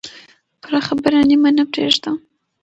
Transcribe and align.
پوره 0.61 0.79
خبره 0.87 1.19
نیمه 1.29 1.49
نه 1.57 1.63
پرېږده. 1.71 2.11